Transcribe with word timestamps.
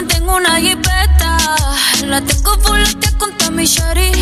También 0.00 0.08
tengo 0.08 0.36
una 0.36 0.56
jipeta, 0.56 1.36
la 2.06 2.20
tengo 2.20 2.58
full 2.60 2.80
con 3.18 3.36
Tommy 3.36 3.66
Shari. 3.66 4.12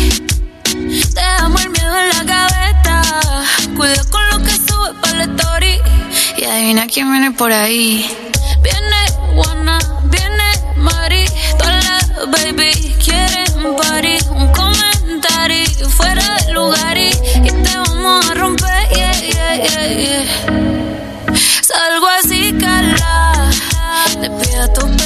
Dejamos 1.13 1.61
el 1.63 1.69
miedo 1.69 1.99
en 1.99 2.09
la 2.09 2.23
gaveta, 2.23 3.01
cuida 3.77 4.03
con 4.09 4.27
lo 4.29 4.39
que 4.43 4.51
sube 4.51 4.93
para 5.01 5.13
la 5.13 5.23
story. 5.23 5.79
Y 6.37 6.43
adivina 6.43 6.87
quién 6.87 7.11
viene 7.11 7.31
por 7.31 7.51
ahí. 7.51 8.05
Viene 8.61 9.35
Juana, 9.35 9.79
viene 10.05 10.43
Mari, 10.77 11.25
todas 11.57 11.85
las 11.85 12.31
baby 12.31 12.95
quieren 13.03 13.75
party, 13.77 14.17
un 14.31 14.51
comentario 14.51 15.89
fuera 15.89 16.35
de 16.45 16.53
lugar 16.53 16.97
y, 16.97 17.09
y 17.09 17.51
te 17.51 17.77
vamos 17.77 18.29
a 18.29 18.33
romper, 18.33 18.89
yeah, 18.95 19.13
yeah, 19.13 19.55
yeah, 19.55 19.87
yeah. 19.87 20.23
Salgo 21.61 22.07
así, 22.19 22.53
cala, 22.59 23.49
te 24.19 24.29
pido 24.29 24.63
a 24.63 24.73
tope, 24.73 24.98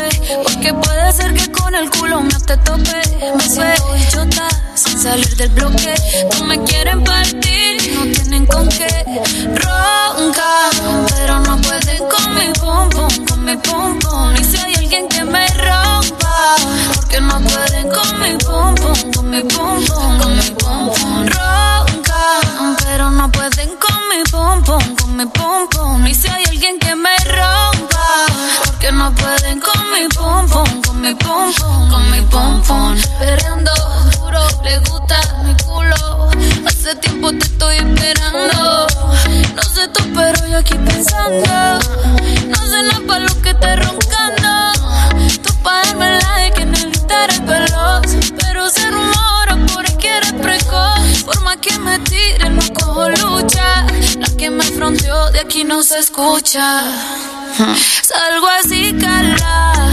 ser 1.14 1.34
que 1.34 1.52
con 1.52 1.76
el 1.76 1.90
culo 1.90 2.22
me 2.22 2.40
te 2.48 2.58
tope. 2.58 3.02
Me 3.38 3.50
suelto 3.50 3.96
y 3.96 4.08
chota, 4.08 4.48
sin 4.76 5.00
salir 5.00 5.36
del 5.38 5.50
bloque, 5.50 5.94
no 6.34 6.46
me 6.46 6.64
quieren 6.64 7.04
partir, 7.04 7.94
no 7.96 8.02
tienen 8.12 8.46
con 8.46 8.68
qué. 8.70 8.90
Ronca, 9.46 10.70
pero 11.16 11.40
no 11.40 11.62
pueden 11.62 12.04
con 12.10 12.36
mi 12.36 12.52
pum 12.54 12.90
pum, 12.90 13.26
con 13.26 13.46
mi 13.46 13.56
pum 13.58 14.00
pum. 14.00 14.36
Y 14.40 14.44
si 14.44 14.58
hay 14.58 14.76
alguien 14.76 15.08
que 15.08 15.24
me 15.24 15.46
rompa, 15.48 16.56
porque 16.96 17.22
no 17.22 17.40
pueden 17.42 17.90
con 17.90 18.20
mi 18.22 18.38
pum 18.38 18.76
pum, 18.76 19.12
con 19.14 19.30
mi 19.30 19.42
pum 19.42 19.86
pum, 19.86 20.20
con 20.20 20.36
mi 20.38 20.50
pum 20.52 20.90
pum. 20.96 21.28
Ronca, 21.28 22.76
pero 22.84 23.12
no 23.12 23.32
pueden 23.32 23.70
con 23.78 24.00
mi 24.10 24.24
pum 24.32 24.64
pum, 24.64 24.96
con 24.96 25.16
mi 25.18 25.26
pum 25.28 25.68
pum. 25.70 26.08
Y 26.08 26.16
si 26.16 26.28
hay 26.28 26.44
alguien 26.46 26.80
que 26.80 26.96
me 26.96 27.16
rompa, 27.26 28.26
porque 28.66 28.92
no 28.92 29.14
pueden 29.16 29.43
mi 31.14 31.20
pum 31.20 31.54
pum, 31.54 31.90
con 31.90 32.12
mi 32.12 32.22
pum 32.22 32.62
pum. 32.64 32.94
Esperando 32.94 33.72
duro, 34.16 34.42
le 34.64 34.78
gusta 34.80 35.20
mi 35.44 35.56
culo. 35.64 36.30
Hace 36.66 36.96
tiempo 36.96 37.32
te 37.32 37.46
estoy 37.46 37.78
esperando. 37.78 38.88
No 39.56 39.64
sé 39.64 39.88
tú, 39.90 40.04
pero 40.16 40.48
yo 40.48 40.58
aquí 40.58 40.76
pensando. 40.76 41.80
No 42.48 42.58
sé 42.70 42.84
nada 42.84 43.02
para 43.08 43.20
lo 43.20 43.42
que 43.42 43.50
esté 43.50 43.76
roncando. 43.76 44.52
Tú 45.44 45.54
pa' 45.62 45.84
darme 45.86 46.20
la 46.20 46.36
de 46.38 46.52
que 46.52 46.66
necesitar 46.66 47.30
es 47.30 47.46
veloz. 47.46 48.08
Pero 48.42 48.70
se 48.70 48.90
rumora 48.90 49.56
por 49.68 49.86
ahí 49.86 49.98
que 49.98 50.18
eres 50.18 50.34
precoz. 50.34 51.24
Por 51.26 51.42
más 51.42 51.58
que 51.58 51.78
me 51.80 52.00
tire, 52.00 52.50
no 52.50 52.62
cojo 52.74 53.10
lucha. 53.10 53.86
La 54.18 54.28
que 54.38 54.50
me 54.50 54.64
fronteó 54.64 55.32
de 55.32 55.42
aquí 55.42 55.64
no 55.64 55.84
se 55.84 56.00
escucha. 56.00 56.82
Salgo 58.02 58.48
así, 58.60 58.96
cala. 59.00 59.93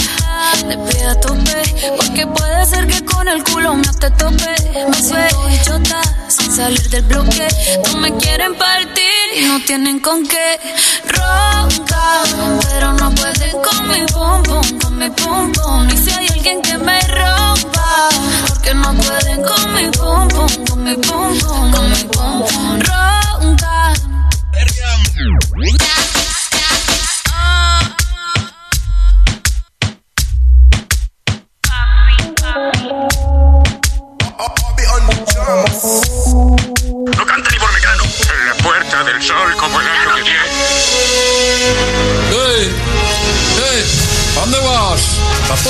Le 0.71 0.79
pido 0.79 1.11
a 1.11 1.15
tope, 1.17 1.63
porque 1.97 2.27
puede 2.29 2.65
ser 2.67 2.87
que 2.87 3.05
con 3.05 3.27
el 3.27 3.43
culo 3.43 3.75
me 3.75 3.89
te 3.99 4.09
tope. 4.13 4.55
Me 4.89 5.03
suelto 5.03 5.49
y 5.51 5.61
chota, 5.65 6.01
sin 6.29 6.53
salir 6.53 6.89
del 6.91 7.03
bloque. 7.03 7.49
No 7.89 7.99
me 7.99 8.17
quieren 8.19 8.55
partir 8.55 9.27
y 9.35 9.47
no 9.47 9.59
tienen 9.67 9.99
con 9.99 10.25
qué. 10.29 10.61
Ronca, 11.07 12.23
pero 12.63 12.93
no 12.93 13.11
pueden 13.17 13.51
con 13.51 13.89
mi 13.89 14.07
pum 14.13 14.79
con 14.79 14.97
mi 14.97 15.11
pum 15.11 15.51
pum. 15.51 15.91
Y 15.91 15.97
si 15.97 16.11
hay 16.13 16.29
alguien 16.29 16.63
que 16.63 16.79
me 16.79 17.01
rompa, 17.01 18.09
porque 18.47 18.73
no 18.73 18.95
pueden 18.95 19.43
con 19.43 19.75
mi 19.75 19.91
pum 19.91 20.29
con 20.69 20.85
mi 20.85 20.95
pum, 20.95 21.41
con 21.73 21.91
mi 21.91 22.05
pum 22.05 22.45
pum. 22.47 22.79
Ronca. 22.79 23.11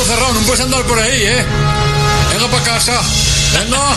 Todo 0.00 0.14
cerrado, 0.14 0.32
no 0.32 0.40
puedes 0.40 0.60
andar 0.60 0.82
por 0.84 0.98
ahí, 0.98 1.22
¿eh? 1.22 1.44
Venga 2.32 2.50
para 2.50 2.64
casa. 2.64 3.00
Venga. 3.58 3.78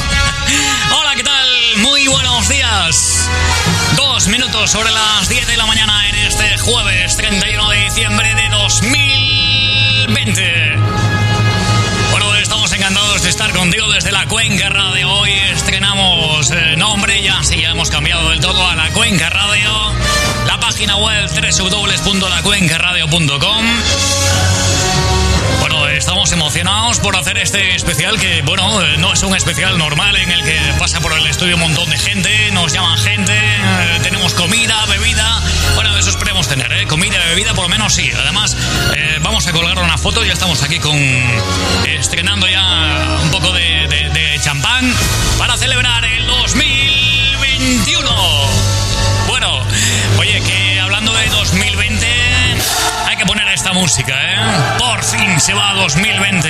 Hola, 1.00 1.16
¿qué 1.16 1.24
tal? 1.24 1.48
Muy 1.78 2.06
buenos 2.08 2.50
días. 2.50 3.30
Dos 3.96 4.28
minutos 4.28 4.72
sobre 4.72 4.92
las 4.92 5.30
10 5.30 5.48
de 5.48 5.56
la 5.56 5.66
mañana 5.66 6.10
en 6.10 6.16
este 6.16 6.58
jueves 6.58 7.16
31 7.16 7.70
de 7.70 7.78
diciembre 7.86 8.36
de 8.36 8.50
2020. 8.50 10.76
Bueno, 12.12 12.36
estamos 12.36 12.74
encantados 12.74 13.24
de 13.24 13.30
estar 13.30 13.54
contigo 13.54 13.90
desde 13.90 14.12
la 14.12 14.28
Cuenca 14.28 14.68
Radio. 14.70 15.10
Hoy 15.10 15.32
estrenamos 15.32 16.52
eh, 16.52 16.76
nombre, 16.76 17.24
ya 17.24 17.42
sí, 17.44 17.62
ya 17.62 17.70
hemos 17.70 17.90
cambiado 17.90 18.30
del 18.30 18.42
todo 18.42 18.68
a 18.68 18.76
la 18.76 18.92
Cuenca 18.92 19.30
Radio. 19.30 19.94
La 20.48 20.60
página 20.60 20.98
web 20.98 21.30
www.lacuencaradio.com. 21.30 23.66
Emocionados 26.56 27.00
por 27.00 27.16
hacer 27.16 27.40
este 27.40 27.74
especial 27.74 28.20
que, 28.20 28.44
bueno, 28.44 28.80
eh, 28.84 28.98
no 29.00 29.12
es 29.12 29.24
un 29.24 29.36
especial 29.36 29.76
normal 29.80 30.16
en 30.18 30.30
el 30.32 30.44
que 30.44 30.56
pasa 30.78 31.00
por 31.00 31.12
el 31.12 31.26
estudio 31.26 31.56
un 31.56 31.62
montón 31.62 31.90
de 31.90 31.98
gente, 31.98 32.52
nos 32.52 32.72
llaman 32.72 32.96
gente, 33.00 33.34
eh, 33.36 34.00
tenemos 34.04 34.36
comida, 34.36 34.86
bebida. 34.86 35.42
Bueno, 35.74 35.98
eso 35.98 36.12
esperemos 36.12 36.48
tener, 36.48 36.72
¿eh? 36.74 36.86
Comida 36.86 37.18
bebida 37.30 37.56
por 37.56 37.64
lo 37.64 37.70
menos 37.70 37.96
sí. 37.96 38.12
Además, 38.16 38.56
eh, 38.96 39.18
vamos 39.22 39.48
a 39.48 39.52
colgar 39.52 39.80
una 39.80 39.98
foto, 39.98 40.24
ya 40.24 40.34
estamos 40.34 40.62
aquí 40.62 40.78
con 40.78 40.96
estrenando 41.88 42.48
ya 42.48 43.18
un 43.24 43.32
poco 43.32 43.52
de, 43.52 43.88
de- 43.88 44.10
de 44.12 44.40
champán 44.40 44.94
para 45.40 45.58
celebrar 45.58 46.06
el 46.06 46.28
2021. 46.28 48.10
Bueno, 49.28 49.60
oye, 50.20 50.40
que 50.44 50.80
hablando 50.80 51.14
de 51.16 51.30
2020, 51.30 52.06
hay 53.08 53.18
que 53.18 53.26
poner 53.26 53.48
esta 53.48 53.74
música, 53.74 54.14
¿eh? 54.22 54.36
Se 55.44 55.54
va 55.54 55.74
2020. 55.74 56.50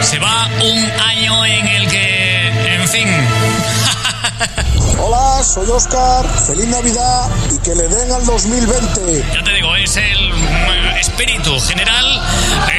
Se 0.00 0.20
va 0.20 0.48
un 0.62 0.90
año 1.08 1.44
en 1.44 1.66
el 1.66 1.88
que, 1.88 2.76
en 2.76 2.88
fin. 2.88 3.08
Hola, 5.00 5.42
soy 5.42 5.68
Oscar. 5.68 6.24
Feliz 6.46 6.68
Navidad 6.68 7.28
y 7.52 7.58
que 7.58 7.74
le 7.74 7.88
den 7.88 8.12
al 8.12 8.24
2020. 8.26 9.24
Ya 9.34 9.42
te 9.42 9.52
digo, 9.54 9.74
es 9.74 9.96
el 9.96 10.32
mm, 10.32 10.96
espíritu 11.00 11.58
general. 11.58 12.22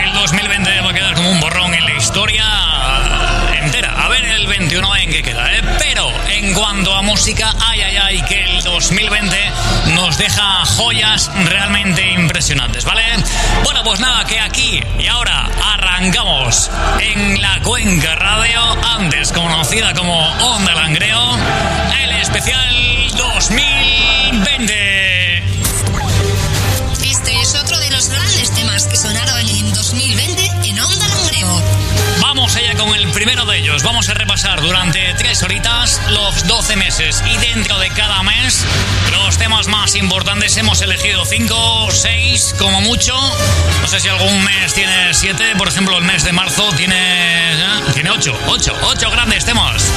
El 0.01 0.13
2020 0.13 0.79
va 0.79 0.91
a 0.91 0.94
quedar 0.94 1.13
como 1.16 1.29
un 1.29 1.41
borrón 1.41 1.73
en 1.73 1.83
la 1.83 1.91
historia. 1.91 2.45
A 2.45 2.70
el 4.41 4.47
21 4.47 4.96
en 4.97 5.09
qué 5.12 5.22
queda, 5.22 5.53
¿eh? 5.53 5.62
Pero 5.78 6.12
en 6.28 6.56
cuanto 6.56 6.96
a 6.96 7.03
música, 7.03 7.53
ay, 7.59 7.81
ay, 7.81 7.97
ay, 7.97 8.22
que 8.24 8.44
el 8.44 8.63
2020 8.63 9.38
nos 9.94 10.18
deja 10.18 10.66
joyas 10.66 11.29
realmente 11.46 12.12
impresionantes, 12.13 12.84
¿vale? 12.84 13.03
Bueno, 13.63 13.84
pues 13.84 14.00
nada, 14.00 14.25
que 14.25 14.40
aquí 14.40 14.81
y 14.97 15.06
ahora 15.07 15.47
arrancamos 15.74 16.71
en 17.00 17.39
la 17.39 17.60
Cuenca 17.62 18.15
Radio, 18.15 18.60
antes 18.98 19.31
conocida 19.31 19.94
como 19.94 20.18
Onda 20.18 20.74
Langreo, 20.74 21.38
el 22.04 22.12
especial 22.13 23.12
2020. 23.15 25.38
Este 27.04 27.42
es 27.42 27.56
otro 27.56 27.80
de 27.80 27.92
los 27.92 28.10
grandes 28.10 28.51
temas 28.56 28.88
que 28.88 28.98
sonaron 28.98 29.31
primero 33.23 33.45
de 33.45 33.59
ellos. 33.59 33.83
Vamos 33.83 34.09
a 34.09 34.15
repasar 34.15 34.62
durante 34.62 35.13
tres 35.13 35.44
horitas 35.44 36.01
los 36.09 36.47
12 36.47 36.75
meses 36.75 37.23
y 37.27 37.38
dentro 37.38 37.77
de 37.77 37.91
cada 37.91 38.23
mes 38.23 38.65
los 39.12 39.38
temas 39.38 39.68
más 39.68 39.94
importantes. 39.94 40.57
Hemos 40.57 40.81
elegido 40.81 41.23
5, 41.23 41.89
6 41.91 42.56
como 42.57 42.81
mucho. 42.81 43.13
No 43.79 43.88
sé 43.88 44.00
si 44.00 44.07
algún 44.07 44.44
mes 44.44 44.73
tiene 44.73 45.13
7. 45.13 45.56
Por 45.56 45.68
ejemplo, 45.68 46.00
el 46.00 46.03
mes 46.03 46.23
de 46.23 46.31
marzo 46.31 46.68
tiene, 46.75 46.95
¿eh? 46.97 47.81
tiene 47.94 48.09
8. 48.09 48.39
8. 48.47 48.79
8 48.81 49.12
grandes 49.12 49.45
temas. 49.45 49.91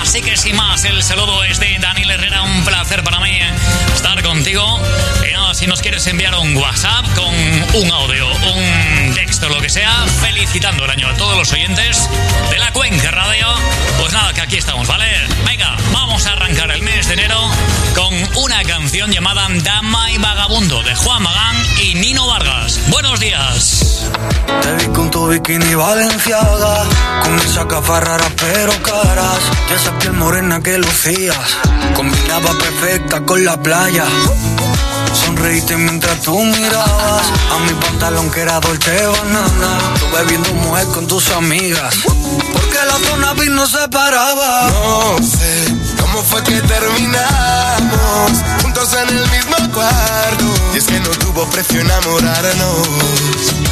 Así 0.00 0.22
que 0.22 0.36
sin 0.36 0.54
más, 0.54 0.84
el 0.84 1.02
saludo 1.02 1.42
es 1.42 1.58
de 1.58 1.76
Daniel 1.80 2.12
Herrera. 2.12 2.42
Un 2.42 2.64
placer 2.64 3.02
para 3.02 3.18
mí 3.18 3.30
eh, 3.40 3.50
estar 3.92 4.22
contigo. 4.22 4.80
Y 5.28 5.32
nada, 5.32 5.52
si 5.54 5.66
nos 5.66 5.82
quieres 5.82 6.06
enviar 6.06 6.36
un 6.36 6.56
WhatsApp 6.56 7.06
con 7.16 7.34
un 7.82 7.90
audio, 7.90 8.28
un 8.28 9.01
texto, 9.32 9.48
lo 9.48 9.62
que 9.62 9.70
sea, 9.70 10.04
felicitando 10.20 10.84
el 10.84 10.90
año 10.90 11.08
a 11.08 11.14
todos 11.14 11.38
los 11.38 11.50
oyentes 11.52 12.06
de 12.50 12.58
la 12.58 12.70
Cuenca 12.70 13.10
Radio. 13.12 13.46
Pues 13.98 14.12
nada, 14.12 14.30
que 14.34 14.42
aquí 14.42 14.58
estamos, 14.58 14.86
¿vale? 14.86 15.06
Venga, 15.46 15.74
vamos 15.90 16.26
a 16.26 16.32
arrancar 16.32 16.70
el 16.70 16.82
mes 16.82 17.08
de 17.08 17.14
enero 17.14 17.40
con 17.94 18.12
una 18.44 18.62
canción 18.64 19.10
llamada 19.10 19.46
Dama 19.62 20.10
y 20.10 20.18
Vagabundo 20.18 20.82
de 20.82 20.94
Juan 20.96 21.22
Magán 21.22 21.56
y 21.82 21.94
Nino 21.94 22.26
Vargas. 22.26 22.78
Buenos 22.88 23.20
días. 23.20 24.06
Te 24.60 24.74
vi 24.74 24.92
con 24.92 25.10
tu 25.10 25.26
bikini 25.26 25.74
valenciaga, 25.76 26.84
con 27.22 27.38
esa 27.38 27.66
capa 27.66 28.00
rara 28.00 28.28
pero 28.36 28.82
caras, 28.82 29.40
y 29.70 29.72
esa 29.72 29.98
piel 29.98 30.12
morena 30.12 30.62
que 30.62 30.76
lucías, 30.76 31.56
combinaba 31.94 32.52
perfecta 32.58 33.22
con 33.22 33.42
la 33.42 33.56
playa. 33.56 34.04
Sonreíste 35.12 35.76
mientras 35.76 36.20
tú 36.20 36.38
mirabas 36.38 37.26
a 37.50 37.58
mi 37.66 37.74
pantalón 37.74 38.30
que 38.30 38.40
era 38.40 38.60
dolce 38.60 39.06
banana. 39.06 39.94
Tú 39.98 40.06
bebiendo 40.16 40.52
mujer 40.54 40.86
con 40.88 41.06
tus 41.06 41.30
amigas, 41.30 41.94
porque 42.52 42.78
la 42.86 42.98
zona 43.08 43.34
no 43.50 43.66
se 43.66 43.88
paraba. 43.88 44.70
No 44.70 45.18
sé 45.18 45.74
cómo 46.00 46.22
fue 46.22 46.42
que 46.44 46.60
terminamos 46.62 48.32
juntos 48.62 48.88
en 48.94 49.08
el 49.08 49.30
mismo 49.30 49.56
cuarto. 49.74 50.44
Y 50.74 50.78
es 50.78 50.84
que 50.84 51.00
no 51.00 51.10
tuvo 51.10 51.44
precio 51.46 51.80
enamorarnos. 51.80 52.88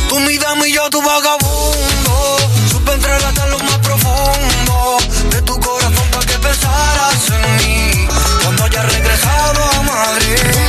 Tú 0.09 0.21
mi 0.21 0.37
dama 0.39 0.69
y 0.69 0.73
yo 0.75 0.91
tu 0.91 1.01
vagabundo. 1.01 2.37
Supe 2.71 2.93
entregarte 2.93 3.47
lo 3.49 3.59
más 3.61 3.79
profundo 3.79 4.99
de 5.31 5.43
tu 5.43 5.59
corazón 5.59 6.07
para 6.13 6.27
que 6.27 6.39
pensaras 6.39 7.15
en 7.31 7.57
mí. 7.57 8.09
Cuando 8.43 8.65
haya 8.65 8.83
regresado 8.83 9.65
a 9.65 9.83
Madrid. 9.83 10.60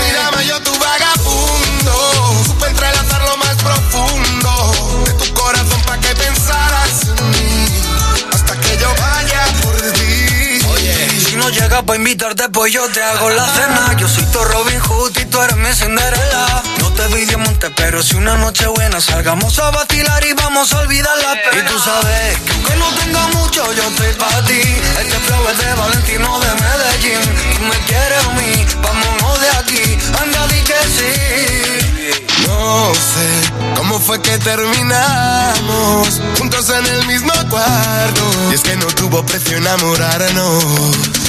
Para 11.91 11.99
invitarte, 11.99 12.47
pues 12.47 12.71
yo 12.71 12.87
te 12.87 13.03
hago 13.03 13.29
la 13.31 13.45
cena. 13.47 13.97
Yo 13.97 14.07
soy 14.07 14.23
tu 14.27 14.39
Robin 14.39 14.79
Hood 14.79 15.11
y 15.19 15.25
tú 15.25 15.41
eres 15.41 15.57
mi 15.57 15.73
Cinderella. 15.73 16.63
No 16.79 16.89
te 16.93 17.05
vi 17.07 17.25
diamante, 17.25 17.69
pero 17.71 18.01
si 18.01 18.15
una 18.15 18.37
noche 18.37 18.65
buena 18.67 19.01
salgamos 19.01 19.59
a 19.59 19.71
vacilar 19.71 20.25
y 20.25 20.31
vamos 20.31 20.71
a 20.71 20.79
olvidar 20.79 21.17
la 21.17 21.33
pena. 21.33 21.61
Y 21.61 21.69
tú 21.69 21.77
sabes 21.79 22.39
que 22.45 22.51
aunque 22.53 22.75
no 22.77 22.87
tenga 22.93 23.27
mucho, 23.35 23.73
yo 23.73 23.83
estoy 23.83 24.13
para 24.13 24.41
ti. 24.45 24.61
Este 25.01 25.19
flow 25.19 25.49
es 25.49 25.57
de 25.57 25.73
Valentino 25.73 26.39
de 26.39 26.47
Medellín. 26.61 27.21
Tú 27.57 27.63
me 27.65 27.77
quieres 27.85 28.25
a 28.25 28.29
mí, 28.39 28.65
vámonos 28.81 29.41
de 29.41 29.49
aquí. 29.49 29.97
Anda, 30.21 30.47
di 30.47 30.61
que 30.61 30.79
sí. 30.95 32.47
No 32.47 32.93
sé 32.95 33.51
cómo 33.75 33.99
fue 33.99 34.21
que 34.21 34.37
terminamos 34.37 36.21
juntos 36.37 36.69
en 36.69 36.85
el 36.85 37.05
mismo 37.07 37.33
cuarto. 37.49 38.31
Y 38.49 38.53
es 38.53 38.61
que 38.61 38.77
no 38.77 38.85
tuvo 38.85 39.25
precio 39.25 39.57
enamorarnos. 39.57 41.20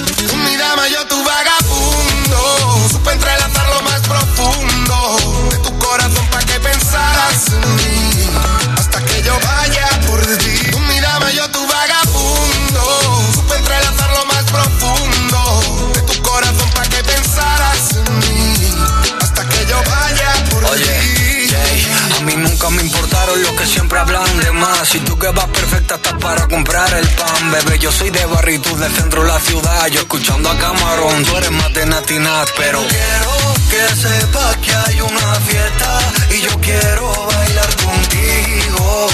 El 26.98 27.08
pan, 27.08 27.50
bebé. 27.50 27.78
Yo 27.78 27.90
soy 27.90 28.10
de 28.10 28.24
barrio 28.26 28.60
y 28.64 28.78
del 28.78 28.92
centro 28.94 29.22
de 29.22 29.28
la 29.28 29.40
ciudad. 29.40 29.86
Yo 29.88 30.00
escuchando 30.00 30.50
a 30.50 30.58
Camarón, 30.58 31.24
tú 31.24 31.36
eres 31.36 31.50
más 31.50 31.72
de 31.72 31.86
Natinat, 31.86 32.48
pero 32.56 32.80
quiero 32.88 33.54
que 33.70 33.96
sepas 33.96 34.56
que 34.58 34.74
hay 34.74 35.00
una 35.00 35.34
fiesta 35.46 35.98
y 36.30 36.40
yo 36.42 36.60
quiero 36.60 37.26
bailar 37.26 37.76
contigo. 37.76 39.08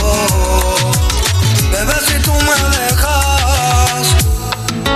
Bebé, 1.73 1.95
si 2.07 2.23
tú 2.23 2.33
me 2.33 2.79
dejas. 2.79 4.09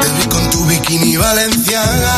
Te 0.00 0.08
vi 0.08 0.25
con 0.28 0.50
tu 0.50 0.64
bikini 0.67 1.17
valenciana, 1.17 2.14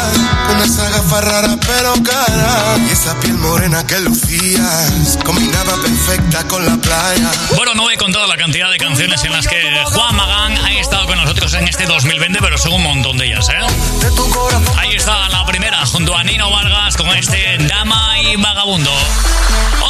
esa 0.85 0.99
gafa 0.99 1.21
rara 1.21 1.57
pero 1.67 1.95
cara 2.03 2.77
y 2.87 2.91
esa 2.91 3.19
piel 3.21 3.35
morena 3.35 3.87
que 3.87 4.01
lucías 4.01 5.19
combinaba 5.25 5.77
perfecta 5.81 6.47
con 6.47 6.65
la 6.65 6.77
playa. 6.77 7.31
Bueno, 7.57 7.75
no 7.75 7.91
he 7.91 7.97
contado 7.97 8.27
la 8.27 8.37
cantidad 8.37 8.71
de 8.71 8.77
canciones 8.77 9.23
en 9.25 9.33
las 9.33 9.47
que 9.47 9.63
Juan 9.93 10.15
Magán 10.15 10.57
ha 10.59 10.73
estado 10.73 11.07
con 11.07 11.17
nosotros 11.17 11.55
en 11.55 11.69
este 11.69 11.87
2020, 11.87 12.39
pero 12.41 12.59
son 12.59 12.75
un 12.75 12.83
montón 12.83 13.17
de 13.17 13.27
ellas, 13.27 13.49
¿eh? 13.49 13.61
Ahí 14.77 14.95
está 14.95 15.29
la 15.31 15.47
primera, 15.47 15.87
junto 15.87 16.15
a 16.17 16.23
Nino 16.23 16.51
Vargas, 16.51 16.97
con 16.97 17.09
este 17.17 17.57
Dama 17.67 18.19
y 18.21 18.37
Vagabundo. 18.37 18.93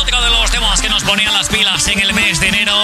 Otro 0.00 0.22
de 0.22 0.30
los 0.30 0.50
temas 0.50 0.80
que 0.80 0.88
nos 0.88 1.02
ponían 1.02 1.32
las 1.34 1.48
pilas 1.48 1.88
en 1.88 1.98
el 1.98 2.14
mes 2.14 2.38
de 2.38 2.48
enero 2.48 2.74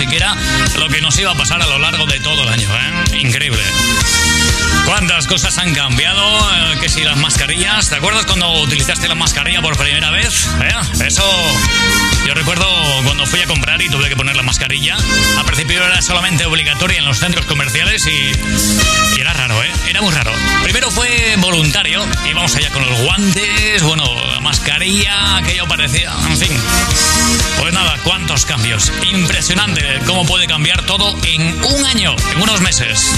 siquiera 0.00 0.34
lo 0.78 0.88
que 0.88 1.00
nos 1.02 1.18
iba 1.18 1.30
a 1.30 1.34
pasar 1.34 1.60
a 1.60 1.66
lo 1.66 1.78
largo 1.78 2.06
de 2.06 2.20
todo 2.20 2.44
el 2.44 2.48
año, 2.48 2.68
¿eh? 2.68 3.18
Increíble. 3.18 3.62
¿Cuántas 4.86 5.26
cosas 5.26 5.58
han 5.58 5.74
cambiado? 5.74 6.09
Eh, 6.20 6.78
que 6.80 6.88
si 6.88 7.02
las 7.02 7.16
mascarillas, 7.16 7.88
¿te 7.88 7.96
acuerdas 7.96 8.26
cuando 8.26 8.60
utilizaste 8.60 9.08
la 9.08 9.14
mascarilla 9.14 9.62
por 9.62 9.76
primera 9.76 10.10
vez? 10.10 10.48
¿Eh? 10.62 11.04
Eso, 11.06 11.24
yo 12.26 12.34
recuerdo 12.34 12.66
cuando 13.04 13.26
fui 13.26 13.40
a 13.40 13.46
comprar 13.46 13.80
y 13.82 13.88
tuve 13.88 14.08
que 14.08 14.16
poner 14.16 14.36
la 14.36 14.42
mascarilla. 14.42 14.96
Al 15.38 15.44
principio 15.44 15.84
era 15.84 16.00
solamente 16.02 16.44
obligatoria 16.44 16.98
en 16.98 17.04
los 17.04 17.18
centros 17.18 17.46
comerciales 17.46 18.06
y, 18.06 18.32
y 19.16 19.20
era 19.20 19.32
raro, 19.32 19.62
¿eh? 19.62 19.70
Era 19.88 20.02
muy 20.02 20.12
raro. 20.12 20.32
Primero 20.62 20.90
fue 20.90 21.34
voluntario, 21.38 22.04
íbamos 22.28 22.54
allá 22.56 22.70
con 22.70 22.86
los 22.86 23.00
guantes, 23.00 23.82
bueno, 23.82 24.04
la 24.32 24.40
mascarilla, 24.40 25.36
aquello 25.36 25.66
parecía, 25.66 26.12
en 26.28 26.36
fin. 26.36 26.62
Pues 27.58 27.72
nada, 27.72 27.98
cuántos 28.04 28.46
cambios. 28.46 28.92
Impresionante 29.10 30.00
cómo 30.06 30.24
puede 30.26 30.46
cambiar 30.46 30.84
todo 30.86 31.16
en 31.24 31.62
un 31.64 31.86
año, 31.86 32.14
en 32.32 32.42
unos 32.42 32.60
meses. 32.60 33.10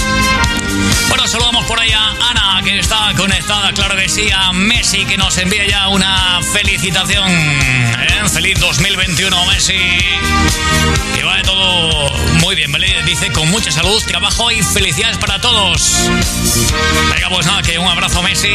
Bueno, 1.09 1.27
saludamos 1.29 1.65
por 1.67 1.81
ahí 1.81 1.93
a 1.93 2.31
Ana, 2.31 2.61
que 2.65 2.79
está 2.79 2.92
conectada, 3.17 3.73
claro 3.73 3.97
que 3.97 4.09
sí, 4.09 4.29
a 4.35 4.53
Messi, 4.53 5.05
que 5.05 5.17
nos 5.17 5.37
envía 5.39 5.67
ya 5.67 5.89
una 5.89 6.41
felicitación. 6.53 7.31
¿eh? 7.31 8.29
Feliz 8.33 8.59
2021, 8.59 9.47
Messi. 9.47 9.79
Que 11.15 11.25
va 11.25 11.37
de 11.37 11.43
todo 11.43 12.17
muy 12.41 12.55
bien, 12.55 12.71
¿vale? 12.71 13.03
Dice 13.05 13.33
con 13.33 13.49
mucha 13.51 13.71
salud, 13.71 14.03
trabajo 14.07 14.51
y 14.51 14.63
felicidades 14.63 15.17
para 15.19 15.41
todos. 15.41 16.11
Venga, 17.15 17.29
pues 17.31 17.47
nada, 17.47 17.63
que 17.63 17.79
un 17.79 17.89
abrazo, 17.89 18.23
Messi. 18.23 18.53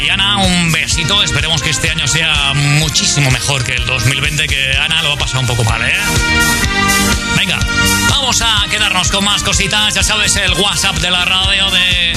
Y 0.00 0.08
Ana, 0.08 0.38
un 0.38 0.72
besito. 0.72 1.22
Esperemos 1.22 1.62
que 1.62 1.70
este 1.70 1.90
año 1.90 2.06
sea 2.06 2.52
muchísimo 2.54 3.30
mejor 3.30 3.64
que 3.64 3.72
el 3.72 3.86
2020, 3.86 4.46
que 4.46 4.76
Ana 4.76 5.02
lo 5.02 5.12
ha 5.12 5.16
pasado 5.16 5.40
un 5.40 5.46
poco 5.46 5.64
mal, 5.64 5.82
¿eh? 5.82 5.92
Vamos 8.32 8.64
a 8.64 8.66
quedarnos 8.70 9.10
con 9.10 9.24
más 9.24 9.42
cositas. 9.42 9.92
Ya 9.92 10.02
sabes, 10.02 10.34
el 10.36 10.54
WhatsApp 10.54 10.96
de 11.00 11.10
la 11.10 11.22
radio 11.22 11.70
de 11.70 12.14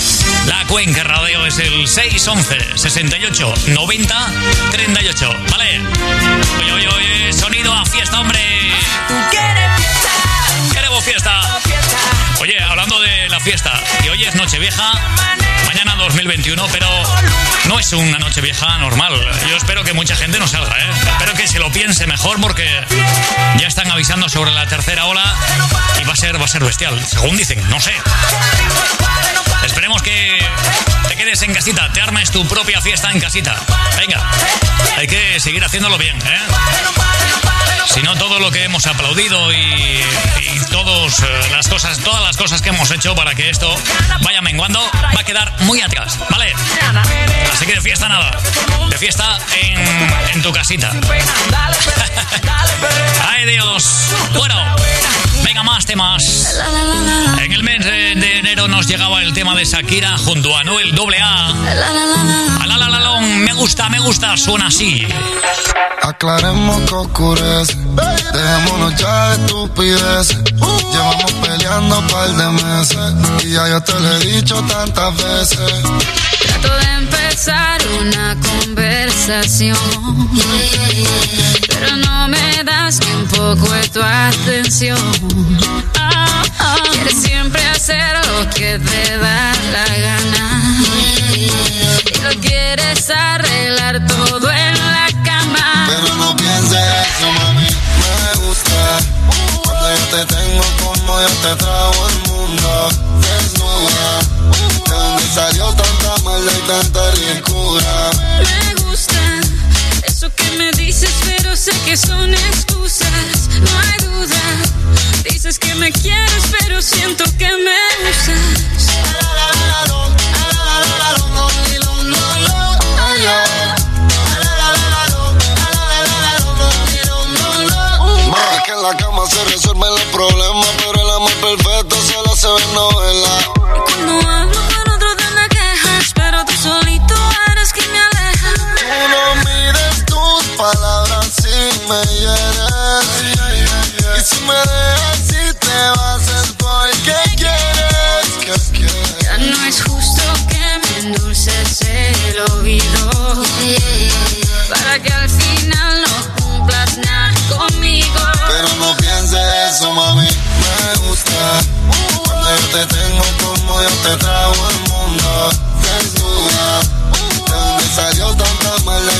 la 0.47 0.65
Cuenca 0.65 1.03
Radio 1.03 1.45
es 1.45 1.59
el 1.59 1.89
611 1.89 2.77
68 2.77 3.53
90 3.67 4.33
38. 4.71 5.29
¿Vale? 5.51 5.81
Oye, 6.59 6.71
oye, 6.71 6.87
oye, 6.87 7.33
sonido 7.33 7.73
a 7.73 7.83
fiesta, 7.85 8.21
hombre. 8.21 8.39
Queremos 10.71 11.03
fiesta. 11.03 11.44
Oye, 12.45 12.61
hablando 12.61 13.01
de 13.01 13.27
la 13.27 13.39
fiesta, 13.39 13.73
que 14.03 14.11
hoy 14.11 14.23
es 14.23 14.35
Nochevieja, 14.35 14.93
mañana 15.65 15.95
2021, 15.95 16.67
pero 16.71 16.87
no 17.65 17.79
es 17.79 17.91
una 17.93 18.19
Nochevieja 18.19 18.77
normal. 18.77 19.19
Yo 19.49 19.57
espero 19.57 19.83
que 19.83 19.93
mucha 19.93 20.15
gente 20.15 20.37
no 20.37 20.47
salga, 20.47 20.77
¿eh? 20.77 20.91
Espero 21.07 21.33
que 21.33 21.47
se 21.47 21.57
lo 21.57 21.71
piense 21.71 22.05
mejor 22.05 22.39
porque 22.39 22.69
ya 23.57 23.65
están 23.65 23.89
avisando 23.89 24.29
sobre 24.29 24.51
la 24.51 24.67
tercera 24.67 25.05
ola 25.05 25.35
y 25.99 26.03
va 26.03 26.13
a 26.13 26.15
ser, 26.15 26.39
va 26.39 26.45
a 26.45 26.47
ser 26.47 26.63
bestial, 26.63 27.03
según 27.03 27.35
dicen, 27.35 27.67
no 27.67 27.81
sé. 27.81 27.93
Esperemos 29.65 30.03
que 30.03 30.37
te 31.07 31.15
quedes 31.15 31.41
en 31.41 31.51
casita, 31.51 31.91
te 31.93 32.01
armes 32.01 32.29
tu 32.29 32.47
propia 32.47 32.79
fiesta 32.79 33.09
en 33.09 33.19
casita. 33.19 33.59
Venga, 33.97 34.23
hay 34.97 35.07
que 35.07 35.39
seguir 35.39 35.65
haciéndolo 35.65 35.97
bien, 35.97 36.15
¿eh? 36.17 37.54
Si 37.85 38.01
no, 38.01 38.15
todo 38.15 38.39
lo 38.39 38.51
que 38.51 38.63
hemos 38.63 38.85
aplaudido 38.87 39.51
y, 39.53 39.55
y 39.55 40.59
todos, 40.71 41.19
eh, 41.19 41.23
las 41.51 41.67
cosas, 41.67 41.99
todas 41.99 42.21
las 42.21 42.35
cosas 42.35 42.61
que 42.61 42.69
hemos 42.69 42.89
hecho 42.91 43.15
para 43.15 43.35
que 43.35 43.49
esto 43.49 43.73
vaya 44.21 44.41
menguando, 44.41 44.81
va 45.15 45.19
a 45.19 45.23
quedar 45.23 45.53
muy 45.61 45.81
atrás, 45.81 46.17
¿vale? 46.29 46.51
Así 47.53 47.65
que 47.65 47.73
de 47.73 47.81
fiesta 47.81 48.09
nada. 48.09 48.31
De 48.89 48.97
fiesta 48.97 49.37
en, 49.61 49.79
en 50.33 50.41
tu 50.41 50.51
casita. 50.51 50.91
¡Ay, 53.27 53.45
Dios! 53.45 53.85
Bueno, 54.33 54.75
venga, 55.55 55.63
más 55.63 55.85
temas. 55.85 56.21
En 57.41 57.51
el 57.51 57.63
mes 57.63 57.83
de, 57.83 58.15
de 58.15 58.39
enero 58.39 58.67
nos 58.67 58.87
llegaba 58.87 59.21
el 59.21 59.33
tema 59.33 59.55
de 59.55 59.63
Shakira 59.63 60.17
junto 60.17 60.55
a 60.57 60.63
Noel 60.63 60.93
AA. 60.93 61.53
Alalalong, 62.61 63.39
me 63.45 63.53
gusta, 63.53 63.87
me 63.89 63.99
gusta, 63.99 64.35
suena 64.35 64.67
así. 64.67 65.07
Aclaremos 66.01 66.81
que 66.89 66.95
oscurece. 66.95 67.75
Dejémonos 68.33 68.95
ya 68.97 69.29
de 69.29 69.45
estupideces. 69.45 70.43
Llevamos 70.91 71.31
peleando 71.41 71.99
un 71.99 72.07
par 72.07 72.29
de 72.29 72.49
meses. 72.49 73.45
Y 73.45 73.51
ya 73.53 73.69
yo 73.69 73.81
te 73.81 73.93
lo 73.93 74.15
he 74.15 74.19
dicho 74.19 74.61
tantas 74.63 75.15
veces. 75.15 75.71
Trato 76.41 76.77
de 76.77 76.93
empezar 76.97 77.81
una 78.01 78.35
conversación, 78.41 79.77
pero 80.35 80.97
no 80.97 81.64
ni 82.85 83.13
un 83.15 83.25
poco 83.27 83.73
de 83.73 83.87
tu 83.89 83.99
atención. 83.99 84.99
Ah. 85.97 86.43
Quieres 86.91 87.19
siempre 87.19 87.65
hacer 87.65 88.13
lo 88.27 88.47
que 88.51 88.77
te 88.77 89.17
da 89.17 89.53
la 89.73 89.85
gana 89.97 90.83
y 91.33 91.49
lo 92.21 92.39
quieres 92.41 93.09
arreglar 93.09 94.05
todo 94.05 94.51
en 94.51 94.77
la 94.77 95.07
cama. 95.23 95.87
Pero 95.87 96.15
no 96.15 96.35
pienses 96.35 96.77
eso, 96.77 97.31
mami. 97.31 97.65
Me 97.65 98.45
gusta. 98.45 98.99
Cuando 99.63 99.89
yo 99.89 100.05
te 100.05 100.35
tengo 100.35 100.63
como 100.83 101.21
yo 101.21 101.27
te 101.27 101.55
trago 101.55 102.07
el 102.07 102.31
mundo. 102.31 102.89
Desnuda. 103.19 104.19
De 104.85 104.95
dónde 104.95 105.23
salió 105.33 105.73
tanta 105.73 106.23
maldad 106.23 106.53
y 106.55 106.67
tanta 106.67 107.11
ricura. 107.11 108.11
Que 115.59 115.75
me 115.75 115.91
quieres, 115.91 116.43
pero 116.59 116.81
siento 116.81 117.23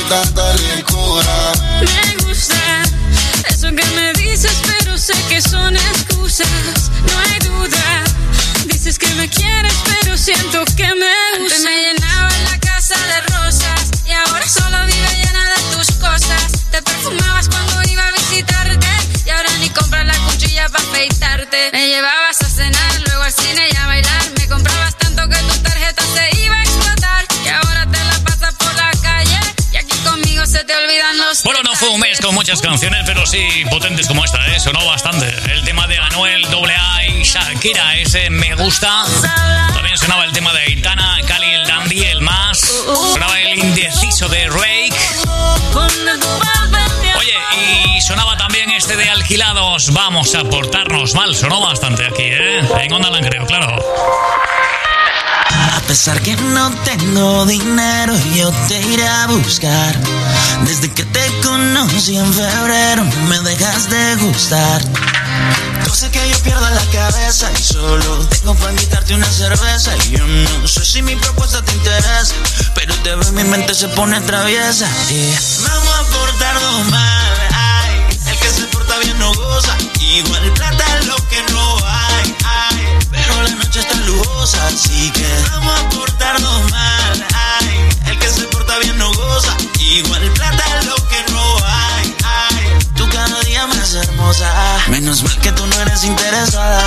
tanta 0.08 0.52
ricura. 0.52 1.52
Me 1.80 2.24
gusta 2.24 2.82
eso 3.48 3.68
que 3.68 3.84
me 3.96 4.12
dices, 4.14 4.56
pero 4.66 4.96
sé 4.98 5.14
que 5.28 5.40
son 5.40 5.76
excusas. 5.76 6.90
No 7.06 7.18
hay 7.18 7.38
duda. 7.40 8.04
Dices 8.66 8.98
que 8.98 9.08
me 9.14 9.28
quieres, 9.28 9.74
pero 9.84 10.16
siento 10.16 10.64
que 10.76 10.86
me 10.94 11.14
gusta. 11.38 11.56
Antes 11.56 11.62
me 11.64 11.82
llenaba 11.82 12.30
la 12.50 12.58
casa 12.60 12.96
de 12.96 13.20
rosas 13.34 13.90
y 14.06 14.12
ahora 14.12 14.48
solo 14.48 14.76
vive 14.86 15.24
llena 15.24 15.44
de 15.50 15.76
tus 15.76 15.90
cosas. 15.96 16.52
Te 16.70 16.82
perfumabas 16.82 17.48
cuando 17.48 17.82
iba 17.90 18.06
a 18.06 18.10
visitarte 18.12 18.86
y 19.24 19.30
ahora 19.30 19.50
ni 19.60 19.70
compras 19.70 20.06
la 20.06 20.16
cuchilla 20.26 20.68
para 20.68 20.84
afeitarte. 20.84 21.70
Me 21.72 21.88
llevabas 21.88 22.15
Bueno, 31.46 31.60
no 31.62 31.76
fue 31.76 31.90
un 31.90 32.00
mes 32.00 32.20
con 32.20 32.34
muchas 32.34 32.60
canciones, 32.60 33.04
pero 33.06 33.24
sí 33.24 33.64
potentes 33.70 34.08
como 34.08 34.24
esta, 34.24 34.44
¿eh? 34.48 34.58
Sonó 34.58 34.84
bastante. 34.84 35.28
El 35.52 35.64
tema 35.64 35.86
de 35.86 35.96
Anuel 35.96 36.44
AA 36.44 37.06
y 37.06 37.22
Shakira, 37.22 37.94
ese 37.98 38.30
me 38.30 38.56
gusta. 38.56 39.04
También 39.72 39.96
sonaba 39.96 40.24
el 40.24 40.32
tema 40.32 40.52
de 40.52 40.62
Aitana, 40.62 41.20
Cali, 41.24 41.54
el 41.54 41.64
Dandy, 41.64 42.02
el 42.02 42.20
Más. 42.20 42.58
Sonaba 43.12 43.40
el 43.40 43.60
indeciso 43.60 44.28
de 44.28 44.48
Rake. 44.48 44.96
Oye, 47.16 47.94
y 47.94 48.00
sonaba 48.00 48.36
también 48.36 48.68
este 48.72 48.96
de 48.96 49.08
Alquilados. 49.08 49.92
Vamos 49.92 50.34
a 50.34 50.42
portarnos 50.42 51.14
mal. 51.14 51.32
Sonó 51.36 51.60
bastante 51.60 52.06
aquí, 52.06 52.24
¿eh? 52.24 52.58
En 52.80 52.92
Onda 52.92 53.08
Langreo, 53.08 53.46
claro. 53.46 53.76
A 55.76 55.80
pesar 55.80 56.20
que 56.22 56.34
no 56.36 56.70
tengo 56.84 57.44
dinero, 57.46 58.14
yo 58.34 58.50
te 58.66 58.80
iré 58.80 59.06
a 59.06 59.26
buscar. 59.26 59.94
Desde 60.64 60.90
que 60.90 61.04
te 61.04 61.40
conocí 61.42 62.16
en 62.16 62.32
febrero, 62.32 63.04
me 63.28 63.38
dejas 63.40 63.88
de 63.90 64.16
gustar. 64.16 64.82
Tú 65.84 65.94
sé 65.94 66.10
que 66.10 66.28
yo 66.28 66.38
pierdo 66.40 66.68
la 66.68 66.84
cabeza 66.86 67.50
y 67.52 67.62
solo 67.62 68.18
tengo 68.26 68.54
para 68.54 68.72
invitarte 68.72 69.14
una 69.14 69.30
cerveza. 69.30 69.92
Y 70.06 70.16
yo 70.16 70.26
no 70.26 70.66
sé 70.66 70.84
si 70.84 71.02
mi 71.02 71.14
propuesta 71.14 71.62
te 71.62 71.72
interesa, 71.72 72.34
pero 72.74 72.94
te 72.96 73.14
veo 73.14 73.32
mi 73.32 73.44
mente 73.44 73.74
se 73.74 73.88
pone 73.88 74.20
traviesa. 74.22 74.88
Y 75.10 75.34
vamos 75.62 75.94
a 75.94 76.04
portarnos 76.04 76.86
mal, 76.90 77.38
ay. 77.52 78.06
El 78.26 78.38
que 78.38 78.48
se 78.48 78.62
porta 78.64 78.98
bien 78.98 79.18
no 79.18 79.32
goza. 79.34 79.76
Igual 80.00 80.52
plata 80.54 80.98
es 80.98 81.06
lo 81.06 81.16
que 81.28 81.42
no. 81.52 81.75
Pero 83.26 83.42
la 83.42 83.50
noche 83.50 83.80
está 83.80 83.94
lujosa, 83.96 84.66
así 84.68 85.10
que 85.10 85.26
vamos 85.50 85.80
a 85.80 85.88
portarnos 85.90 86.70
mal, 86.70 87.26
ay. 87.34 87.88
El 88.06 88.18
que 88.18 88.28
se 88.28 88.42
porta 88.44 88.78
bien 88.78 88.96
no 88.98 89.12
goza. 89.12 89.56
Igual 89.80 90.22
plata 90.32 90.64
es 90.78 90.86
lo 90.86 90.94
que 90.94 91.32
no 91.32 91.56
hay, 91.64 92.14
ay. 92.24 92.78
Tú 92.94 93.08
cada 93.08 93.40
día 93.40 93.66
más 93.66 93.94
hermosa. 93.94 94.52
Menos 94.88 95.22
mal 95.24 95.36
que 95.40 95.50
tú 95.52 95.66
no 95.66 95.80
eres 95.80 96.04
interesada. 96.04 96.82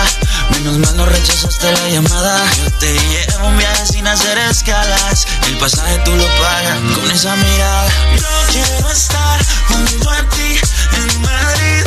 Menos 0.52 0.78
mal 0.78 0.96
no 0.96 1.06
rechazaste 1.06 1.72
la 1.72 1.90
llamada. 1.90 2.42
Yo 2.58 2.72
te 2.80 2.94
llevo 2.94 3.48
un 3.48 3.58
viaje 3.58 3.86
sin 3.88 4.08
hacer 4.08 4.38
escalas. 4.38 5.28
El 5.48 5.58
pasaje 5.58 5.98
tú 6.06 6.16
lo 6.16 6.28
pagas 6.38 6.80
con 6.96 7.12
esa 7.12 7.36
mirada. 7.36 7.90
Yo 8.16 8.52
quiero 8.52 8.92
estar 8.92 9.46
junto 9.68 10.10
a 10.10 10.22
ti 10.30 10.60
en 10.96 11.22
Madrid. 11.22 11.84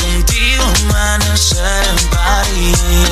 Contigo 0.00 0.64
amanecer 0.82 1.84
en 1.84 2.08
París. 2.08 3.09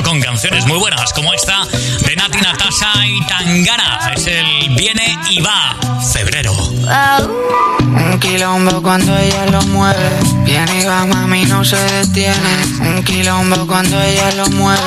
Con 0.00 0.20
canciones 0.22 0.64
muy 0.64 0.78
buenas 0.78 1.12
como 1.12 1.34
esta 1.34 1.66
de 1.66 2.16
Nati 2.16 2.40
Natasha 2.40 3.06
y 3.06 3.20
Tangana. 3.26 4.12
Es 4.16 4.26
el 4.26 4.74
Viene 4.74 5.18
y 5.28 5.40
Va, 5.42 5.76
febrero. 6.12 6.54
Un 6.54 8.18
quilombo 8.18 8.80
cuando 8.80 9.16
ella 9.18 9.44
lo 9.46 9.60
mueve. 9.62 10.10
Viene 10.44 10.80
y 10.80 10.84
va, 10.86 11.04
mami, 11.04 11.44
no 11.44 11.62
se 11.62 11.76
detiene. 11.76 12.64
Un 12.80 13.04
quilombo 13.04 13.66
cuando 13.66 14.00
ella 14.00 14.32
lo 14.32 14.46
mueve. 14.48 14.80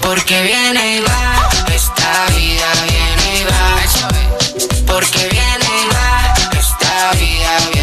Porque 0.00 0.42
viene 0.42 0.96
y 0.96 1.00
va, 1.00 1.48
esta 1.74 2.26
vida 2.36 2.66
viene 2.88 3.40
y 3.40 3.44
va. 3.44 4.92
Porque 4.92 5.28
viene 5.28 5.66
y 5.82 5.88
va, 5.92 6.34
esta 6.56 7.10
vida 7.18 7.58
viene 7.72 7.79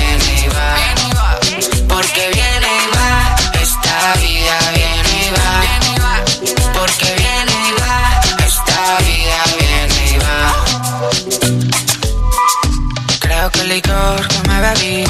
el 13.67 13.75
licor 13.75 14.27
que 14.27 14.47
me 14.47 14.62
bebí 14.62 15.03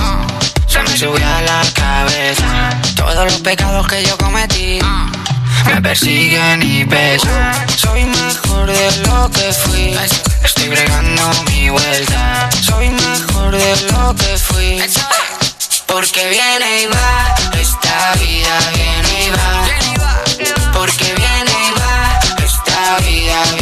se 0.67 0.81
me 0.81 0.97
subió 0.97 1.27
a 1.27 1.41
la 1.41 1.61
cabeza. 1.73 2.69
Todos 2.95 3.25
los 3.25 3.41
pecados 3.41 3.87
que 3.87 4.03
yo 4.03 4.17
cometí 4.17 4.79
me 5.65 5.81
persiguen 5.81 6.61
y 6.63 6.85
pesan. 6.85 7.53
Soy 7.75 8.05
mejor 8.05 8.67
de 8.67 8.91
lo 9.05 9.29
que 9.31 9.53
fui. 9.53 9.95
Estoy 10.43 10.69
bregando 10.69 11.23
mi 11.51 11.69
vuelta. 11.69 12.49
Soy 12.61 12.89
mejor 12.89 13.51
de 13.51 13.81
lo 13.91 14.15
que 14.15 14.37
fui. 14.37 14.81
Porque 15.85 16.29
viene 16.29 16.83
y 16.83 16.85
va, 16.87 17.35
esta 17.59 18.13
vida 18.15 18.59
viene 18.73 19.25
y 19.25 19.29
va. 19.29 20.71
Porque 20.73 21.13
viene 21.15 21.51
y 21.67 21.71
va, 21.79 22.19
esta 22.43 22.97
vida 23.05 23.43
viene 23.51 23.56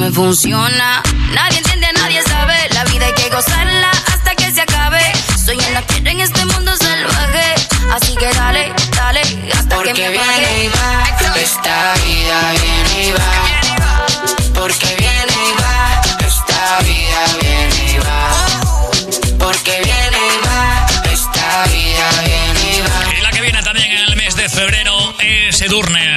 me 0.00 0.10
funciona 0.10 1.02
Nadie 1.34 1.58
entiende, 1.58 1.86
nadie 1.92 2.22
sabe 2.22 2.54
La 2.72 2.84
vida 2.84 3.06
hay 3.06 3.12
que 3.12 3.28
gozarla 3.28 3.90
hasta 4.12 4.34
que 4.34 4.50
se 4.50 4.62
acabe 4.62 5.00
Soy 5.44 5.58
una 5.70 5.82
piedra 5.82 6.10
en 6.10 6.20
este 6.20 6.44
mundo 6.46 6.74
salvaje 6.76 7.54
Así 7.92 8.16
que 8.16 8.28
dale, 8.32 8.72
dale 8.96 9.20
hasta 9.52 9.76
Porque 9.76 9.92
que 9.92 10.02
me 10.02 10.10
viene 10.10 10.64
y 10.64 10.68
va, 10.68 11.04
esta 11.36 11.94
vida 12.04 12.52
viene 12.62 13.08
y 13.08 13.12
va. 13.12 13.32
Porque 14.54 14.86
viene 14.96 15.32
y 15.32 15.52
va, 15.60 16.02
esta 16.26 16.78
vida 16.84 17.20
viene 17.40 17.92
y 17.92 17.98
va. 17.98 19.38
Porque 19.38 19.80
viene 19.82 20.18
y 20.18 20.46
va, 20.46 20.86
esta 21.12 21.64
vida 21.72 22.10
viene 22.24 22.76
y 22.76 22.80
va. 22.80 23.18
Y 23.18 23.22
la 23.22 23.30
que 23.32 23.40
viene 23.40 23.62
también 23.62 23.90
en 23.90 24.08
el 24.08 24.16
mes 24.16 24.36
de 24.36 24.48
febrero 24.48 25.14
es 25.18 25.60
Edurne. 25.62 26.09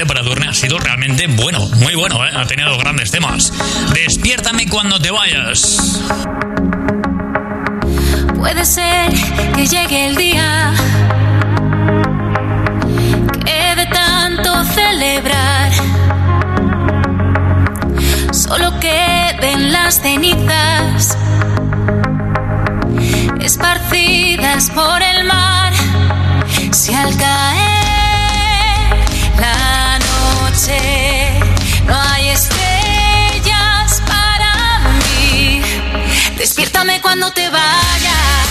2020 0.00 0.06
para 0.06 0.22
Durne 0.22 0.48
ha 0.48 0.54
sido 0.54 0.78
realmente 0.78 1.26
bueno, 1.26 1.60
muy 1.76 1.94
bueno, 1.94 2.24
¿eh? 2.24 2.30
ha 2.34 2.46
tenido 2.46 2.76
grandes 2.78 3.10
temas. 3.10 3.52
Despiértame 3.92 4.66
cuando 4.68 4.98
te 4.98 5.10
vayas. 5.10 6.00
Puede 8.36 8.64
ser 8.64 9.12
que 9.54 9.66
llegue 9.66 10.06
el 10.06 10.16
día 10.16 10.72
que 13.44 13.76
de 13.76 13.86
tanto 13.86 14.64
celebrar 14.64 15.72
solo 18.32 18.78
queden 18.80 19.72
las 19.72 20.00
cenizas 20.00 21.18
esparcidas 23.40 24.70
por 24.70 25.02
el 25.02 25.24
mar. 25.24 25.72
Si 26.72 26.94
al 26.94 27.16
caer 27.16 27.69
no 31.86 31.94
hay 32.00 32.28
estrellas 32.28 34.02
para 34.06 34.80
mí, 35.00 35.62
despiértame 36.36 37.00
cuando 37.00 37.32
te 37.32 37.48
vayas, 37.48 38.49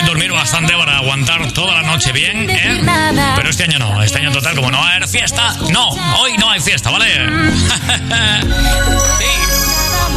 que 0.00 0.06
dormir 0.06 0.32
bastante 0.32 0.72
para 0.74 0.98
aguantar 0.98 1.52
toda 1.52 1.80
la 1.80 1.82
noche 1.82 2.12
bien, 2.12 2.48
¿eh? 2.50 2.80
Pero 3.36 3.50
este 3.50 3.64
año 3.64 3.78
no. 3.78 4.02
Este 4.02 4.18
año 4.18 4.32
total, 4.32 4.54
como 4.56 4.70
no 4.70 4.78
va 4.78 4.88
a 4.88 4.96
haber 4.96 5.08
fiesta, 5.08 5.54
no. 5.70 5.88
Hoy 6.20 6.36
no 6.38 6.50
hay 6.50 6.60
fiesta, 6.60 6.90
¿vale? 6.90 7.06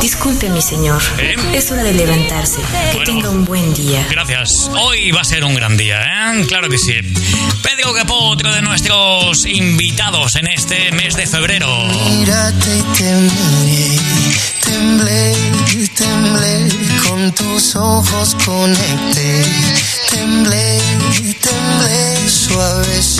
Disculpe, 0.01 0.49
mi 0.49 0.61
señor. 0.61 1.01
Es 1.53 1.71
hora 1.71 1.81
de 1.83 1.93
levantarse. 1.93 2.57
Que 2.57 2.97
Bueno. 2.97 3.03
tenga 3.05 3.29
un 3.29 3.45
buen 3.45 3.73
día. 3.73 4.05
Gracias. 4.09 4.69
Hoy 4.81 5.11
va 5.11 5.21
a 5.21 5.23
ser 5.23 5.45
un 5.45 5.55
gran 5.55 5.77
día, 5.77 6.01
¿eh? 6.01 6.45
Claro 6.47 6.67
que 6.67 6.77
sí. 6.77 6.93
Pedro 7.61 7.93
Capó, 7.93 8.15
otro 8.31 8.51
de 8.53 8.61
nuestros 8.61 9.45
invitados 9.45 10.35
en 10.35 10.47
este 10.47 10.91
mes 10.91 11.15
de 11.15 11.25
febrero. 11.25 11.69
Mírate 12.09 12.77
y 12.77 12.81
temblé, 12.97 13.99
temblé, 14.65 15.35
temblé, 15.95 16.67
con 17.23 17.31
tus 17.31 17.75
ojos 17.75 18.35
conecté, 18.45 19.45
temblé, 20.09 20.79
temblé, 21.39 22.29
suavecito 22.29 23.12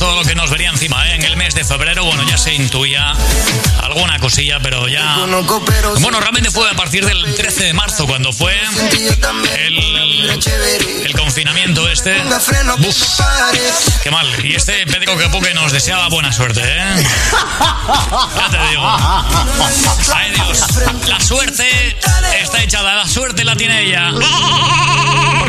todo 0.00 0.16
lo 0.16 0.24
que 0.24 0.34
nos 0.34 0.48
vería 0.48 0.70
encima, 0.70 1.06
¿eh? 1.10 1.16
En 1.16 1.24
el 1.24 1.36
mes 1.36 1.54
de 1.54 1.62
febrero, 1.62 2.02
bueno, 2.06 2.22
ya 2.26 2.38
se 2.38 2.54
intuía 2.54 3.12
alguna 3.82 4.18
cosilla, 4.18 4.58
pero 4.62 4.88
ya... 4.88 5.16
Bueno, 6.00 6.18
realmente 6.20 6.50
fue 6.50 6.70
a 6.70 6.74
partir 6.74 7.04
del 7.04 7.34
13 7.34 7.64
de 7.64 7.74
marzo 7.74 8.06
cuando 8.06 8.32
fue 8.32 8.58
el, 11.04 11.12
confinamiento 11.12 11.86
este. 11.86 12.18
Uf, 12.78 13.20
qué 14.02 14.10
mal. 14.10 14.26
Y 14.42 14.54
este 14.54 14.86
Pedro 14.86 15.18
Capó 15.18 15.38
que 15.42 15.52
nos 15.52 15.70
deseaba 15.70 16.08
buena 16.08 16.32
suerte, 16.32 16.62
¿eh? 16.64 17.06
Ya 18.36 18.48
te 18.50 18.68
digo. 18.70 18.82
Ay 20.14 20.30
Dios, 20.30 20.64
la 21.08 21.20
suerte 21.20 21.98
está 22.40 22.62
echada, 22.62 22.94
la 22.94 23.06
suerte 23.06 23.44
la 23.44 23.54
tiene 23.54 23.82
ella. 23.82 24.12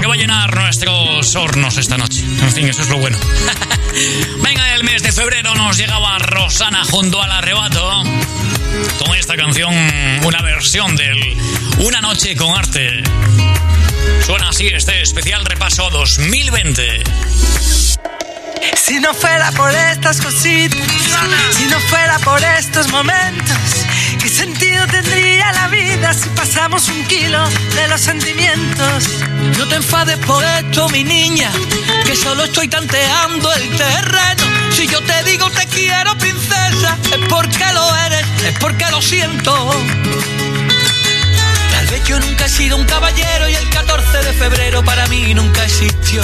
Porque 0.02 0.08
va 0.08 0.16
a 0.16 0.18
llenar 0.18 0.56
nuestros 0.56 1.36
hornos 1.36 1.78
esta 1.78 1.96
noche. 1.96 2.24
En 2.24 2.52
fin, 2.52 2.68
eso 2.68 2.82
es 2.82 2.90
lo 2.90 2.98
bueno. 2.98 3.20
Venga, 4.42 4.74
el 4.74 4.84
mes 4.84 5.04
de 5.04 5.12
febrero 5.12 5.54
nos 5.54 5.78
llegaba 5.78 6.18
Rosana 6.18 6.84
junto 6.86 7.22
al 7.22 7.32
arrebato 7.32 8.02
con 8.98 9.16
esta 9.16 9.36
canción, 9.36 9.72
una 10.24 10.42
versión 10.42 10.96
del 10.96 11.38
Una 11.78 12.02
noche 12.02 12.36
con 12.36 12.58
arte. 12.58 13.04
Suena 14.26 14.50
así 14.50 14.70
este 14.70 15.04
especial 15.04 15.46
repaso 15.46 15.88
2020. 15.92 17.04
Si 18.84 19.00
no 19.00 19.14
fuera 19.14 19.52
por 19.52 19.70
estas 19.70 20.20
cositas, 20.20 20.80
si 21.52 21.66
no 21.66 21.80
fuera 21.80 22.18
por 22.18 22.44
estos 22.44 22.88
momentos, 22.88 23.56
¿qué 23.86 23.91
tendría 24.62 25.52
la 25.54 25.68
vida 25.70 26.14
si 26.14 26.30
pasamos 26.30 26.88
un 26.90 27.04
kilo 27.06 27.44
de 27.76 27.88
los 27.88 28.02
sentimientos? 28.02 29.10
No 29.58 29.68
te 29.68 29.76
enfades 29.76 30.18
por 30.20 30.44
esto, 30.44 30.88
mi 30.90 31.04
niña, 31.04 31.52
que 32.06 32.16
solo 32.16 32.44
estoy 32.44 32.68
tanteando 32.68 33.52
el 33.54 33.70
terreno. 33.76 34.44
Si 34.72 34.88
yo 34.88 35.02
te 35.02 35.24
digo 35.24 35.50
te 35.50 35.66
quiero, 35.68 36.16
princesa, 36.18 36.98
es 37.12 37.28
porque 37.28 37.66
lo 37.74 37.96
eres, 38.06 38.26
es 38.46 38.60
porque 38.60 38.86
lo 38.92 39.02
siento. 39.02 39.54
Tal 41.72 41.88
vez 41.88 42.04
yo 42.06 42.20
nunca 42.20 42.46
he 42.46 42.50
sido 42.50 42.78
un 42.78 42.86
caballero 42.86 43.50
y 43.50 43.56
el 43.56 43.70
14 43.70 44.18
de 44.20 44.34
febrero 44.34 44.84
para 44.84 45.08
mí 45.08 45.34
nunca 45.34 45.64
existió. 45.64 46.22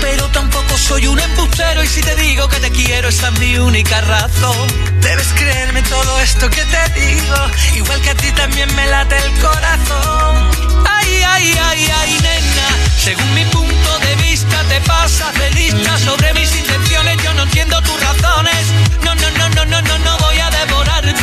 Pero 0.00 0.28
tampoco 0.28 0.76
soy 0.76 1.06
un 1.06 1.18
embustero 1.18 1.82
y 1.82 1.86
si 1.86 2.00
te 2.00 2.14
digo 2.16 2.48
que 2.48 2.60
te 2.60 2.70
quiero 2.70 3.08
esa 3.08 3.28
es 3.28 3.38
mi 3.38 3.58
única 3.58 4.00
razón. 4.02 4.68
Debes 5.00 5.28
creerme 5.34 5.82
todo 5.82 6.20
esto 6.20 6.48
que 6.50 6.64
te 6.64 7.00
digo, 7.00 7.36
igual 7.76 8.00
que 8.02 8.10
a 8.10 8.14
ti 8.14 8.30
también 8.32 8.74
me 8.76 8.86
late 8.86 9.16
el 9.16 9.32
corazón. 9.40 10.50
Ay, 10.88 11.22
ay, 11.26 11.54
ay, 11.60 11.90
ay, 12.00 12.18
nena, 12.22 12.68
según 13.02 13.34
mi 13.34 13.44
punto 13.46 13.98
de 14.00 14.14
vista 14.16 14.62
te 14.68 14.80
pasas 14.82 15.34
de 15.38 15.50
lista 15.52 15.98
sobre 15.98 16.32
mis 16.34 16.54
intenciones, 16.54 17.22
yo 17.22 17.34
no 17.34 17.42
entiendo 17.42 17.80
tus 17.82 18.00
razones. 18.00 18.66
No, 19.04 19.14
no, 19.14 19.30
no, 19.32 19.48
no, 19.50 19.64
no, 19.64 19.82
no, 19.82 19.98
no 19.98 20.18
voy 20.18 20.38
a 20.38 20.50
devorarte, 20.50 21.14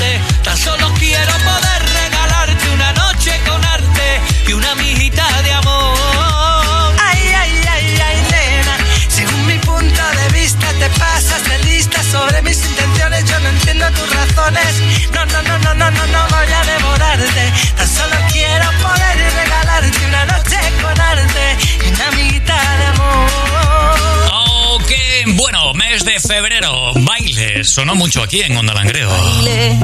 sonó 27.66 27.96
mucho 27.96 28.22
aquí 28.24 28.42
en 28.42 28.56
Onda 28.58 28.74
Langreo. 28.74 29.10
baile. 29.10 29.80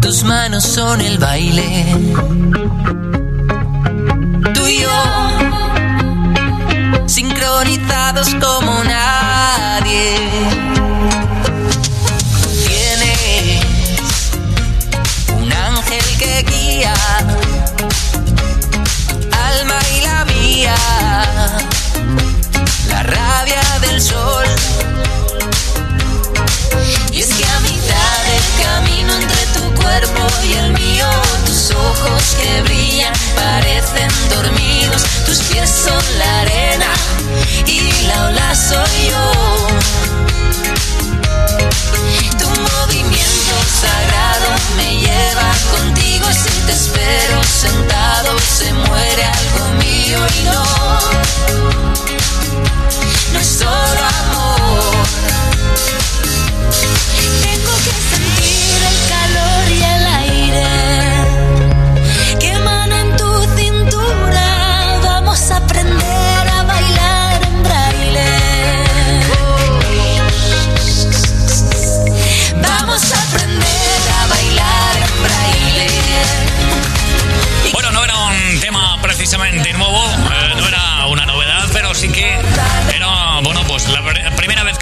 Tus 0.00 0.22
manos 0.24 0.64
son 0.64 1.00
el 1.00 1.18
baile. 1.18 1.86
Tú 4.54 4.66
y 4.66 4.80
yo, 4.80 5.02
sincronizados 7.06 8.34
como 8.36 8.84
nadie. 8.84 10.67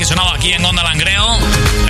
Sonaba 0.07 0.37
aquí 0.37 0.53
en 0.53 0.64
Onda 0.64 0.85
Langreo 0.85 1.37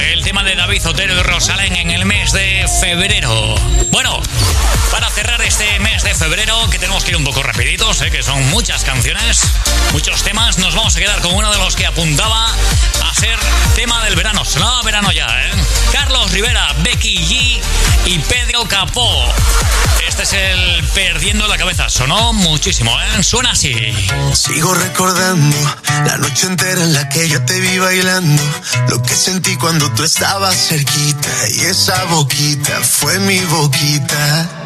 el 0.01 0.25
tema 0.25 0.43
de 0.43 0.55
David 0.55 0.87
Otero 0.87 1.19
y 1.19 1.23
Rosalén 1.23 1.77
en 1.77 1.91
el 1.91 2.07
mes 2.07 2.33
de 2.33 2.65
febrero. 2.81 3.55
Bueno, 3.91 4.23
para 4.91 5.11
cerrar 5.11 5.43
este 5.43 5.79
mes 5.81 6.03
de 6.03 6.15
febrero, 6.15 6.69
que 6.71 6.79
tenemos 6.79 7.05
que 7.05 7.11
ir 7.11 7.17
un 7.19 7.25
poco 7.25 7.43
rapiditos, 7.43 8.01
eh, 8.01 8.11
que 8.11 8.23
son 8.23 8.49
muchas 8.49 8.85
canciones, 8.85 9.43
muchos 9.93 10.23
temas, 10.23 10.57
nos 10.59 10.75
vamos 10.75 10.97
a 10.97 11.01
quedar 11.01 11.21
con 11.21 11.35
uno 11.35 11.53
de 11.53 11.59
los 11.59 11.77
que 11.77 11.85
apuntaba 11.85 12.55
ser 13.17 13.39
tema 13.75 14.05
del 14.05 14.15
verano. 14.15 14.45
Sonaba 14.45 14.83
verano 14.83 15.11
ya, 15.11 15.27
¿eh? 15.27 15.51
Carlos 15.91 16.31
Rivera, 16.33 16.75
Becky 16.83 17.17
G 17.17 17.61
y 18.05 18.19
Pedro 18.19 18.65
Capó. 18.69 19.33
Este 20.07 20.23
es 20.25 20.33
el 20.35 20.85
Perdiendo 20.95 21.49
la 21.49 21.57
Cabeza. 21.57 21.89
Sonó 21.89 22.35
muchísimo, 22.35 22.91
¿eh? 23.01 23.23
Suena 23.23 23.53
así. 23.53 23.75
Sigo 24.35 24.75
recordando 24.75 25.57
la 26.05 26.19
noche 26.19 26.47
entera 26.47 26.83
en 26.83 26.93
la 26.93 27.09
que 27.09 27.27
yo 27.29 27.43
te 27.45 27.59
vi 27.59 27.79
bailando. 27.79 28.43
Lo 28.91 29.03
que 29.03 29.15
sentí 29.15 29.57
cuando 29.57 29.91
tú 29.93 30.05
estabas 30.05 30.55
cerquita. 30.55 31.31
Y 31.55 31.61
esa 31.61 32.05
boquita 32.05 32.83
fue 32.83 33.19
mi 33.21 33.41
boquita. 33.41 34.66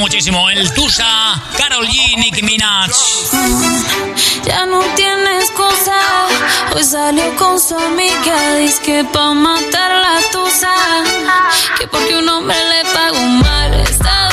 muchísimo. 0.00 0.48
El 0.50 0.72
Tusa, 0.72 1.40
Carol 1.56 1.86
G, 1.86 2.16
Nicki 2.16 2.42
Minaj. 2.42 2.90
Ya 4.44 4.66
no 4.66 4.80
tienes 4.96 5.50
cosa. 5.50 5.96
Hoy 6.74 6.82
salió 6.84 7.36
con 7.36 7.60
su 7.60 7.76
amiga. 7.76 8.56
Dice 8.56 8.80
que 8.82 9.04
pa' 9.04 9.34
matar 9.34 9.90
la 9.90 10.20
Tusa. 10.32 10.74
Que 11.78 11.86
porque 11.86 12.16
un 12.16 12.28
hombre 12.28 12.56
le 12.56 12.84
pagó 12.90 13.20
mal. 13.20 13.74
Está 13.80 14.29